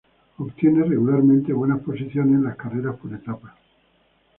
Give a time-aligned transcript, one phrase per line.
[0.39, 3.53] Obtiene regularmente buenas posiciones en las carreras por etapas.